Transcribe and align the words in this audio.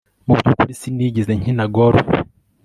Mubyukuri 0.27 0.73
sinigeze 0.81 1.31
nkina 1.39 1.65
golf 1.75 2.07